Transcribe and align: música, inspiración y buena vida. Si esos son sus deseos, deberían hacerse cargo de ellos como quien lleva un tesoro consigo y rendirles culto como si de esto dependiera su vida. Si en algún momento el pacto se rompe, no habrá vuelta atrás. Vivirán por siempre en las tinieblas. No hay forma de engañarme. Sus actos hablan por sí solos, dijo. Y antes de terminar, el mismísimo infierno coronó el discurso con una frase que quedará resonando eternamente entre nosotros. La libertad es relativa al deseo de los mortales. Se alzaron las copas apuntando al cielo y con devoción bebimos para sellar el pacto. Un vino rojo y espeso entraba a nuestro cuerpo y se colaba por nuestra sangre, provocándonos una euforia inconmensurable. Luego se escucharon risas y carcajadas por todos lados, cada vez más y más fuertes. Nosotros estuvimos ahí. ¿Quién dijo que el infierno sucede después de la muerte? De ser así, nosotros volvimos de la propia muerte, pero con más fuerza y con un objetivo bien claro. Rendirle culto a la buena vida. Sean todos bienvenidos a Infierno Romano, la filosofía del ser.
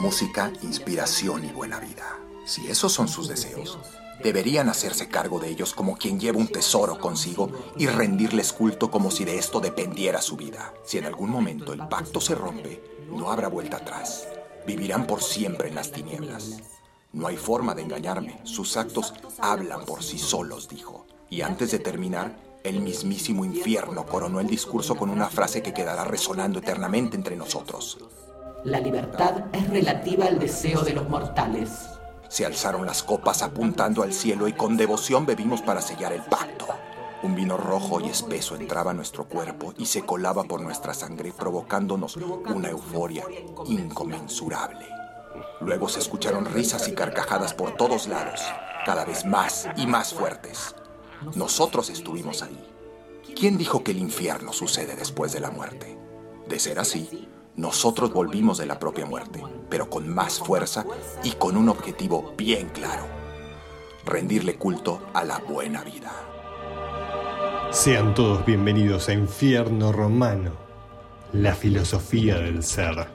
música, 0.00 0.52
inspiración 0.62 1.44
y 1.44 1.52
buena 1.52 1.80
vida. 1.80 2.18
Si 2.44 2.68
esos 2.68 2.92
son 2.92 3.08
sus 3.08 3.28
deseos, 3.28 3.78
deberían 4.22 4.68
hacerse 4.68 5.08
cargo 5.08 5.40
de 5.40 5.48
ellos 5.48 5.72
como 5.72 5.96
quien 5.96 6.20
lleva 6.20 6.38
un 6.38 6.48
tesoro 6.48 6.98
consigo 6.98 7.50
y 7.76 7.86
rendirles 7.86 8.52
culto 8.52 8.90
como 8.90 9.10
si 9.10 9.24
de 9.24 9.38
esto 9.38 9.60
dependiera 9.60 10.20
su 10.20 10.36
vida. 10.36 10.74
Si 10.84 10.98
en 10.98 11.06
algún 11.06 11.30
momento 11.30 11.72
el 11.72 11.88
pacto 11.88 12.20
se 12.20 12.34
rompe, 12.34 12.82
no 13.10 13.30
habrá 13.30 13.48
vuelta 13.48 13.78
atrás. 13.78 14.28
Vivirán 14.66 15.06
por 15.06 15.22
siempre 15.22 15.68
en 15.68 15.74
las 15.74 15.90
tinieblas. 15.92 16.62
No 17.12 17.26
hay 17.26 17.36
forma 17.36 17.74
de 17.74 17.82
engañarme. 17.82 18.40
Sus 18.44 18.76
actos 18.76 19.14
hablan 19.38 19.86
por 19.86 20.02
sí 20.02 20.18
solos, 20.18 20.68
dijo. 20.68 21.06
Y 21.30 21.40
antes 21.40 21.70
de 21.70 21.78
terminar, 21.78 22.36
el 22.64 22.80
mismísimo 22.80 23.44
infierno 23.44 24.04
coronó 24.04 24.40
el 24.40 24.46
discurso 24.46 24.96
con 24.96 25.08
una 25.08 25.30
frase 25.30 25.62
que 25.62 25.72
quedará 25.72 26.04
resonando 26.04 26.58
eternamente 26.58 27.16
entre 27.16 27.36
nosotros. 27.36 27.98
La 28.66 28.80
libertad 28.80 29.44
es 29.52 29.70
relativa 29.70 30.26
al 30.26 30.40
deseo 30.40 30.82
de 30.82 30.92
los 30.92 31.08
mortales. 31.08 31.70
Se 32.26 32.44
alzaron 32.44 32.84
las 32.84 33.04
copas 33.04 33.42
apuntando 33.42 34.02
al 34.02 34.12
cielo 34.12 34.48
y 34.48 34.54
con 34.54 34.76
devoción 34.76 35.24
bebimos 35.24 35.62
para 35.62 35.80
sellar 35.80 36.12
el 36.12 36.22
pacto. 36.22 36.66
Un 37.22 37.36
vino 37.36 37.56
rojo 37.56 38.00
y 38.00 38.08
espeso 38.08 38.56
entraba 38.56 38.90
a 38.90 38.94
nuestro 38.94 39.28
cuerpo 39.28 39.72
y 39.78 39.86
se 39.86 40.02
colaba 40.02 40.42
por 40.42 40.62
nuestra 40.62 40.94
sangre, 40.94 41.32
provocándonos 41.32 42.16
una 42.16 42.70
euforia 42.70 43.24
inconmensurable. 43.66 44.88
Luego 45.60 45.88
se 45.88 46.00
escucharon 46.00 46.44
risas 46.44 46.88
y 46.88 46.92
carcajadas 46.92 47.54
por 47.54 47.76
todos 47.76 48.08
lados, 48.08 48.42
cada 48.84 49.04
vez 49.04 49.24
más 49.24 49.68
y 49.76 49.86
más 49.86 50.12
fuertes. 50.12 50.74
Nosotros 51.36 51.88
estuvimos 51.88 52.42
ahí. 52.42 52.68
¿Quién 53.36 53.58
dijo 53.58 53.84
que 53.84 53.92
el 53.92 53.98
infierno 53.98 54.52
sucede 54.52 54.96
después 54.96 55.32
de 55.32 55.38
la 55.38 55.52
muerte? 55.52 55.96
De 56.48 56.58
ser 56.58 56.80
así, 56.80 57.28
nosotros 57.56 58.12
volvimos 58.12 58.58
de 58.58 58.66
la 58.66 58.78
propia 58.78 59.06
muerte, 59.06 59.42
pero 59.70 59.88
con 59.88 60.08
más 60.08 60.38
fuerza 60.38 60.84
y 61.24 61.32
con 61.32 61.56
un 61.56 61.68
objetivo 61.68 62.34
bien 62.36 62.68
claro. 62.68 63.04
Rendirle 64.04 64.56
culto 64.56 65.00
a 65.14 65.24
la 65.24 65.38
buena 65.38 65.82
vida. 65.82 66.12
Sean 67.70 68.14
todos 68.14 68.44
bienvenidos 68.44 69.08
a 69.08 69.14
Infierno 69.14 69.90
Romano, 69.90 70.52
la 71.32 71.54
filosofía 71.54 72.36
del 72.36 72.62
ser. 72.62 73.08